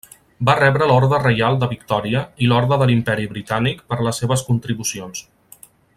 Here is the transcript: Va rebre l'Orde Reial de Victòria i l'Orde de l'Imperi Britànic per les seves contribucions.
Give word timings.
Va 0.47 0.53
rebre 0.59 0.85
l'Orde 0.91 1.19
Reial 1.23 1.59
de 1.63 1.69
Victòria 1.73 2.23
i 2.45 2.49
l'Orde 2.53 2.81
de 2.85 2.89
l'Imperi 2.93 3.29
Britànic 3.35 3.85
per 3.93 4.01
les 4.09 4.23
seves 4.23 4.45
contribucions. 4.49 5.25